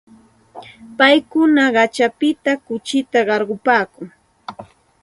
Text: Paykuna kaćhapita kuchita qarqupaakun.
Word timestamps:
Paykuna 0.97 1.63
kaćhapita 1.75 2.51
kuchita 2.65 3.19
qarqupaakun. 3.27 4.07